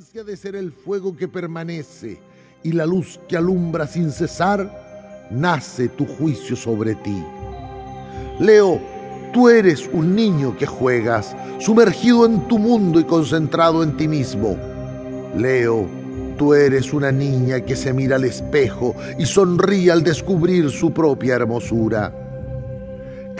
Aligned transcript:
de 0.00 0.34
ser 0.34 0.56
el 0.56 0.72
fuego 0.72 1.14
que 1.14 1.28
permanece 1.28 2.18
y 2.62 2.72
la 2.72 2.86
luz 2.86 3.20
que 3.28 3.36
alumbra 3.36 3.86
sin 3.86 4.10
cesar, 4.10 5.28
nace 5.30 5.90
tu 5.90 6.06
juicio 6.06 6.56
sobre 6.56 6.94
ti. 6.94 7.22
Leo, 8.38 8.80
tú 9.34 9.50
eres 9.50 9.90
un 9.92 10.16
niño 10.16 10.56
que 10.56 10.64
juegas, 10.64 11.36
sumergido 11.58 12.24
en 12.24 12.48
tu 12.48 12.58
mundo 12.58 12.98
y 12.98 13.04
concentrado 13.04 13.82
en 13.82 13.94
ti 13.98 14.08
mismo. 14.08 14.56
Leo, 15.36 15.86
tú 16.38 16.54
eres 16.54 16.94
una 16.94 17.12
niña 17.12 17.60
que 17.60 17.76
se 17.76 17.92
mira 17.92 18.16
al 18.16 18.24
espejo 18.24 18.96
y 19.18 19.26
sonríe 19.26 19.92
al 19.92 20.02
descubrir 20.02 20.70
su 20.70 20.94
propia 20.94 21.34
hermosura. 21.34 22.29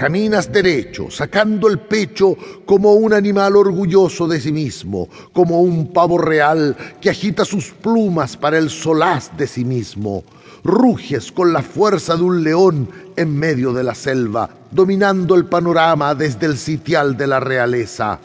Caminas 0.00 0.50
derecho, 0.50 1.10
sacando 1.10 1.68
el 1.68 1.78
pecho 1.78 2.34
como 2.64 2.94
un 2.94 3.12
animal 3.12 3.54
orgulloso 3.54 4.26
de 4.26 4.40
sí 4.40 4.50
mismo, 4.50 5.10
como 5.34 5.60
un 5.60 5.92
pavo 5.92 6.16
real 6.16 6.74
que 7.02 7.10
agita 7.10 7.44
sus 7.44 7.66
plumas 7.66 8.34
para 8.34 8.56
el 8.56 8.70
solaz 8.70 9.36
de 9.36 9.46
sí 9.46 9.62
mismo. 9.62 10.24
Ruges 10.64 11.30
con 11.30 11.52
la 11.52 11.60
fuerza 11.60 12.16
de 12.16 12.22
un 12.22 12.42
león 12.42 12.88
en 13.14 13.38
medio 13.38 13.74
de 13.74 13.84
la 13.84 13.94
selva, 13.94 14.48
dominando 14.70 15.34
el 15.34 15.44
panorama 15.44 16.14
desde 16.14 16.46
el 16.46 16.56
sitial 16.56 17.14
de 17.18 17.26
la 17.26 17.38
realeza. 17.38 18.20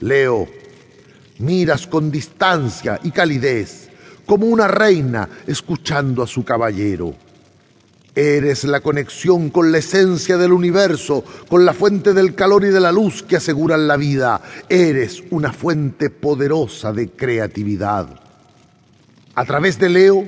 Leo, 0.00 0.48
miras 1.38 1.86
con 1.86 2.10
distancia 2.10 2.98
y 3.02 3.10
calidez, 3.10 3.90
como 4.24 4.46
una 4.46 4.68
reina 4.68 5.28
escuchando 5.46 6.22
a 6.22 6.26
su 6.26 6.42
caballero. 6.46 7.25
Eres 8.16 8.64
la 8.64 8.80
conexión 8.80 9.50
con 9.50 9.70
la 9.70 9.76
esencia 9.76 10.38
del 10.38 10.54
universo, 10.54 11.22
con 11.50 11.66
la 11.66 11.74
fuente 11.74 12.14
del 12.14 12.34
calor 12.34 12.64
y 12.64 12.68
de 12.68 12.80
la 12.80 12.90
luz 12.90 13.22
que 13.22 13.36
aseguran 13.36 13.86
la 13.86 13.98
vida. 13.98 14.40
Eres 14.70 15.22
una 15.28 15.52
fuente 15.52 16.08
poderosa 16.08 16.94
de 16.94 17.10
creatividad. 17.10 18.08
A 19.34 19.44
través 19.44 19.78
de 19.78 19.90
Leo 19.90 20.26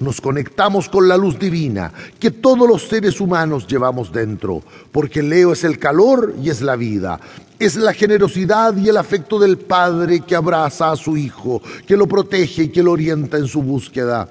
nos 0.00 0.20
conectamos 0.20 0.88
con 0.88 1.06
la 1.06 1.16
luz 1.16 1.38
divina 1.38 1.92
que 2.18 2.32
todos 2.32 2.68
los 2.68 2.88
seres 2.88 3.20
humanos 3.20 3.68
llevamos 3.68 4.10
dentro, 4.10 4.64
porque 4.90 5.22
Leo 5.22 5.52
es 5.52 5.62
el 5.62 5.78
calor 5.78 6.34
y 6.42 6.50
es 6.50 6.60
la 6.62 6.74
vida. 6.74 7.20
Es 7.60 7.76
la 7.76 7.92
generosidad 7.92 8.76
y 8.76 8.88
el 8.88 8.96
afecto 8.96 9.38
del 9.38 9.56
Padre 9.56 10.22
que 10.22 10.34
abraza 10.34 10.90
a 10.90 10.96
su 10.96 11.16
Hijo, 11.16 11.62
que 11.86 11.96
lo 11.96 12.08
protege 12.08 12.64
y 12.64 12.68
que 12.70 12.82
lo 12.82 12.90
orienta 12.90 13.36
en 13.36 13.46
su 13.46 13.62
búsqueda 13.62 14.28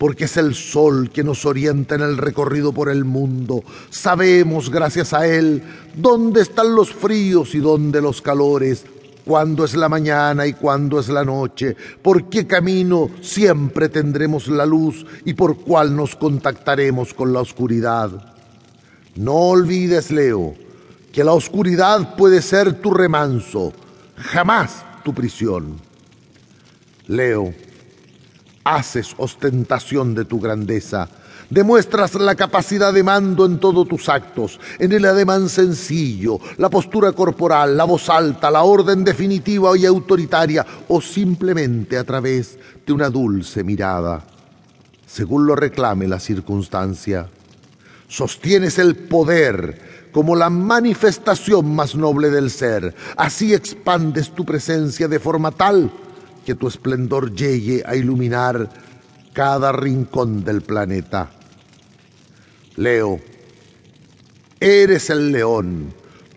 porque 0.00 0.24
es 0.24 0.38
el 0.38 0.54
sol 0.54 1.10
que 1.10 1.22
nos 1.22 1.44
orienta 1.44 1.94
en 1.94 2.00
el 2.00 2.16
recorrido 2.16 2.72
por 2.72 2.88
el 2.88 3.04
mundo. 3.04 3.62
Sabemos, 3.90 4.70
gracias 4.70 5.12
a 5.12 5.26
él, 5.26 5.62
dónde 5.94 6.40
están 6.40 6.74
los 6.74 6.90
fríos 6.90 7.54
y 7.54 7.58
dónde 7.58 8.00
los 8.00 8.22
calores, 8.22 8.86
cuándo 9.26 9.62
es 9.62 9.74
la 9.74 9.90
mañana 9.90 10.46
y 10.46 10.54
cuándo 10.54 10.98
es 11.00 11.10
la 11.10 11.22
noche, 11.22 11.76
por 12.00 12.30
qué 12.30 12.46
camino 12.46 13.10
siempre 13.20 13.90
tendremos 13.90 14.48
la 14.48 14.64
luz 14.64 15.04
y 15.26 15.34
por 15.34 15.58
cuál 15.58 15.94
nos 15.94 16.16
contactaremos 16.16 17.12
con 17.12 17.34
la 17.34 17.40
oscuridad. 17.40 18.10
No 19.16 19.34
olvides, 19.34 20.10
Leo, 20.10 20.54
que 21.12 21.22
la 21.22 21.34
oscuridad 21.34 22.16
puede 22.16 22.40
ser 22.40 22.80
tu 22.80 22.90
remanso, 22.94 23.74
jamás 24.16 24.82
tu 25.04 25.12
prisión. 25.12 25.76
Leo, 27.06 27.52
haces 28.64 29.14
ostentación 29.18 30.14
de 30.14 30.24
tu 30.24 30.40
grandeza. 30.40 31.08
Demuestras 31.48 32.14
la 32.14 32.36
capacidad 32.36 32.92
de 32.92 33.02
mando 33.02 33.44
en 33.44 33.58
todos 33.58 33.88
tus 33.88 34.08
actos, 34.08 34.60
en 34.78 34.92
el 34.92 35.04
ademán 35.04 35.48
sencillo, 35.48 36.38
la 36.58 36.70
postura 36.70 37.10
corporal, 37.10 37.76
la 37.76 37.84
voz 37.84 38.08
alta, 38.08 38.52
la 38.52 38.62
orden 38.62 39.02
definitiva 39.02 39.76
y 39.76 39.84
autoritaria, 39.84 40.64
o 40.86 41.00
simplemente 41.00 41.98
a 41.98 42.04
través 42.04 42.56
de 42.86 42.92
una 42.92 43.10
dulce 43.10 43.64
mirada, 43.64 44.22
según 45.04 45.44
lo 45.44 45.56
reclame 45.56 46.06
la 46.06 46.20
circunstancia. 46.20 47.28
Sostienes 48.06 48.78
el 48.78 48.94
poder 48.94 50.08
como 50.12 50.36
la 50.36 50.50
manifestación 50.50 51.74
más 51.74 51.96
noble 51.96 52.30
del 52.30 52.50
ser. 52.50 52.94
Así 53.16 53.54
expandes 53.54 54.30
tu 54.34 54.44
presencia 54.44 55.08
de 55.08 55.18
forma 55.18 55.50
tal 55.50 55.90
que 56.44 56.54
tu 56.54 56.68
esplendor 56.68 57.34
llegue 57.34 57.82
a 57.86 57.96
iluminar 57.96 58.68
cada 59.32 59.72
rincón 59.72 60.44
del 60.44 60.62
planeta. 60.62 61.30
Leo, 62.76 63.20
eres 64.58 65.10
el 65.10 65.32
león, 65.32 65.92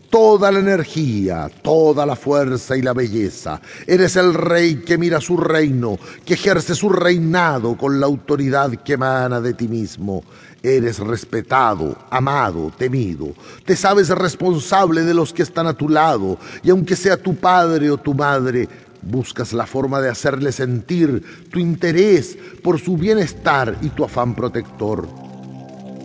toda 0.10 0.52
la 0.52 0.60
energía, 0.60 1.50
toda 1.64 2.06
la 2.06 2.16
fuerza 2.16 2.78
y 2.78 2.84
la 2.84 2.94
belleza. 2.94 3.60
Eres 3.88 4.16
el 4.16 4.34
rey 4.34 4.76
que 4.76 4.98
mira 4.98 5.20
su 5.20 5.38
reino, 5.38 5.98
que 6.24 6.36
ejerce 6.36 6.76
su 6.76 6.90
reinado 6.90 7.76
con 7.76 8.00
la 8.00 8.06
autoridad 8.06 8.72
que 8.84 8.94
emana 8.94 9.42
de 9.42 9.54
ti 9.54 9.68
mismo. 9.68 10.24
Eres 10.62 11.00
respetado, 11.00 11.98
amado, 12.10 12.72
temido. 12.78 13.34
Te 13.66 13.76
sabes 13.76 14.10
responsable 14.10 15.02
de 15.02 15.16
los 15.16 15.34
que 15.34 15.42
están 15.42 15.66
a 15.66 15.74
tu 15.74 15.90
lado 15.90 16.38
y 16.62 16.70
aunque 16.70 16.96
sea 16.96 17.18
tu 17.18 17.36
padre 17.36 17.90
o 17.90 17.98
tu 17.98 18.14
madre, 18.14 18.70
Buscas 19.06 19.54
la 19.54 19.66
forma 19.66 20.00
de 20.00 20.10
hacerle 20.10 20.52
sentir 20.52 21.24
tu 21.52 21.60
interés 21.60 22.38
por 22.64 22.80
su 22.80 22.98
bienestar 22.98 23.76
y 23.82 23.90
tu 23.90 24.06
afán 24.06 24.34
protector. 24.34 25.08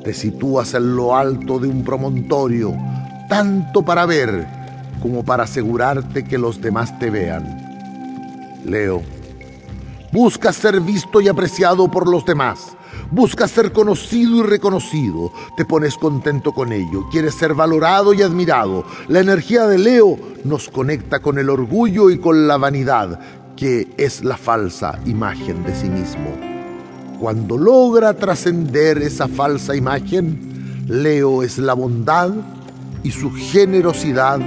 Te 0.03 0.13
sitúas 0.13 0.75
en 0.75 0.97
lo 0.97 1.17
alto 1.17 1.59
de 1.59 1.69
un 1.69 1.85
promontorio, 1.85 2.75
tanto 3.29 3.85
para 3.85 4.05
ver 4.07 4.47
como 5.01 5.25
para 5.25 5.45
asegurarte 5.45 6.25
que 6.25 6.39
los 6.39 6.61
demás 6.61 6.99
te 6.99 7.11
vean. 7.11 8.59
Leo, 8.65 9.03
buscas 10.13 10.57
ser 10.57 10.81
visto 10.81 11.21
y 11.21 11.29
apreciado 11.29 11.91
por 11.91 12.09
los 12.09 12.25
demás 12.25 12.77
Buscas 13.11 13.51
ser 13.51 13.73
conocido 13.73 14.41
y 14.41 14.43
reconocido, 14.43 15.33
te 15.57 15.65
pones 15.65 15.97
contento 15.97 16.53
con 16.53 16.73
ello, 16.73 17.09
quieres 17.11 17.35
ser 17.35 17.55
valorado 17.55 18.13
y 18.13 18.21
admirado. 18.21 18.85
La 19.09 19.21
energía 19.21 19.67
de 19.67 19.79
Leo 19.79 20.19
nos 20.45 20.69
conecta 20.69 21.21
con 21.21 21.39
el 21.39 21.49
orgullo 21.49 22.11
y 22.11 22.19
con 22.19 22.47
la 22.47 22.59
vanidad, 22.59 23.19
que 23.57 23.89
es 23.97 24.25
la 24.25 24.37
falsa 24.37 24.99
imagen 25.07 25.65
de 25.65 25.75
sí 25.75 25.89
mismo. 25.89 26.37
Cuando 27.19 27.57
logra 27.57 28.13
trascender 28.13 28.99
esa 28.99 29.27
falsa 29.27 29.75
imagen, 29.75 30.85
Leo 30.87 31.43
es 31.43 31.57
la 31.57 31.73
bondad 31.73 32.31
y 33.03 33.11
su 33.11 33.33
generosidad 33.33 34.39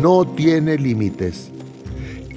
no 0.00 0.26
tiene 0.26 0.78
límites. 0.78 1.50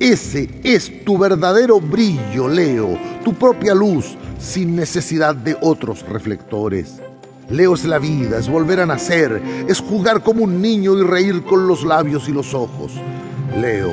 Ese 0.04 0.50
es 0.66 1.06
tu 1.06 1.18
verdadero 1.18 1.80
brillo, 1.80 2.50
Leo, 2.50 3.00
tu 3.24 3.34
propia 3.34 3.74
luz, 3.74 4.18
sin 4.38 4.76
necesidad 4.76 5.34
de 5.34 5.56
otros 5.62 6.04
reflectores. 6.10 7.00
Leo 7.50 7.74
es 7.74 7.86
la 7.86 8.00
vida, 8.00 8.38
es 8.38 8.50
volver 8.50 8.82
a 8.82 8.86
nacer, 8.86 9.42
es 9.66 9.80
jugar 9.80 10.22
como 10.22 10.44
un 10.44 10.62
niño 10.62 11.00
y 11.00 11.04
reír 11.04 11.46
con 11.46 11.70
los 11.70 11.86
labios 11.86 12.28
y 12.28 12.34
los 12.34 12.54
ojos. 12.54 12.92
Leo, 13.58 13.92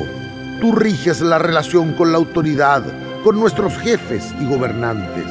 tú 0.61 0.73
riges 0.73 1.21
la 1.21 1.39
relación 1.39 1.95
con 1.95 2.11
la 2.11 2.19
autoridad, 2.19 2.83
con 3.23 3.39
nuestros 3.39 3.75
jefes 3.75 4.35
y 4.41 4.47
gobernantes. 4.47 5.27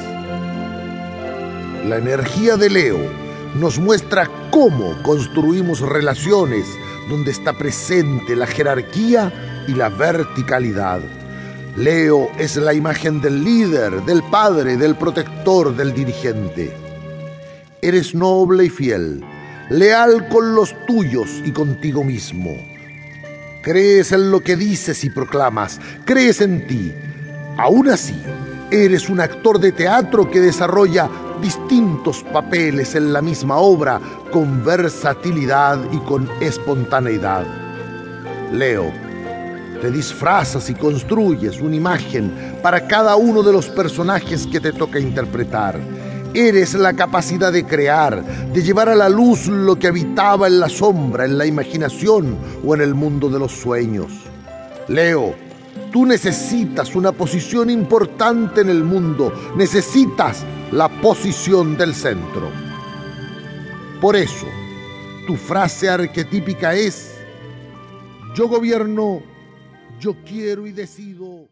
La 1.89 1.97
energía 1.97 2.55
de 2.55 2.69
Leo 2.69 3.28
nos 3.55 3.79
muestra 3.79 4.29
cómo 4.51 5.01
construimos 5.03 5.81
relaciones 5.81 6.65
donde 7.09 7.31
está 7.31 7.53
presente 7.53 8.35
la 8.35 8.45
jerarquía 8.45 9.65
y 9.67 9.73
la 9.73 9.89
verticalidad. 9.89 11.01
Leo 11.75 12.29
es 12.37 12.55
la 12.57 12.73
imagen 12.73 13.21
del 13.21 13.43
líder, 13.43 14.03
del 14.03 14.21
padre, 14.23 14.77
del 14.77 14.95
protector, 14.95 15.75
del 15.75 15.93
dirigente. 15.93 16.75
Eres 17.81 18.13
noble 18.13 18.65
y 18.65 18.69
fiel, 18.69 19.23
leal 19.69 20.27
con 20.29 20.55
los 20.55 20.75
tuyos 20.85 21.41
y 21.45 21.51
contigo 21.51 22.03
mismo. 22.03 22.57
Crees 23.63 24.11
en 24.11 24.31
lo 24.31 24.41
que 24.41 24.55
dices 24.55 25.03
y 25.03 25.09
proclamas, 25.09 25.79
crees 26.05 26.41
en 26.41 26.67
ti. 26.67 26.93
Aún 27.57 27.89
así, 27.89 28.21
eres 28.71 29.09
un 29.09 29.19
actor 29.19 29.59
de 29.59 29.71
teatro 29.71 30.29
que 30.29 30.39
desarrolla 30.39 31.09
distintos 31.41 32.23
papeles 32.23 32.95
en 32.95 33.13
la 33.13 33.21
misma 33.21 33.57
obra 33.57 33.99
con 34.31 34.63
versatilidad 34.63 35.79
y 35.91 35.97
con 35.99 36.29
espontaneidad. 36.39 37.45
Leo, 38.51 38.91
te 39.81 39.91
disfrazas 39.91 40.69
y 40.69 40.75
construyes 40.75 41.61
una 41.61 41.75
imagen 41.75 42.57
para 42.61 42.87
cada 42.87 43.15
uno 43.15 43.43
de 43.43 43.53
los 43.53 43.67
personajes 43.67 44.45
que 44.47 44.59
te 44.59 44.73
toca 44.73 44.99
interpretar. 44.99 45.79
Eres 46.33 46.73
la 46.75 46.93
capacidad 46.93 47.51
de 47.51 47.65
crear, 47.65 48.23
de 48.53 48.61
llevar 48.61 48.89
a 48.89 48.95
la 48.95 49.09
luz 49.09 49.47
lo 49.47 49.77
que 49.77 49.87
habitaba 49.87 50.47
en 50.47 50.59
la 50.59 50.69
sombra, 50.69 51.25
en 51.25 51.37
la 51.37 51.45
imaginación 51.45 52.37
o 52.63 52.75
en 52.75 52.81
el 52.81 52.93
mundo 52.93 53.29
de 53.29 53.39
los 53.39 53.51
sueños. 53.51 54.11
Leo, 54.87 55.33
tú 55.91 56.05
necesitas 56.05 56.95
una 56.95 57.11
posición 57.11 57.69
importante 57.69 58.61
en 58.61 58.69
el 58.69 58.83
mundo, 58.83 59.33
necesitas 59.55 60.45
la 60.71 60.89
posición 61.01 61.77
del 61.77 61.93
centro. 61.93 62.49
Por 64.01 64.15
eso, 64.15 64.47
tu 65.27 65.35
frase 65.35 65.89
arquetípica 65.89 66.73
es, 66.73 67.17
yo 68.35 68.47
gobierno 68.47 69.21
yo 69.99 70.15
quiero 70.25 70.65
y 70.65 70.71
decido 70.71 71.45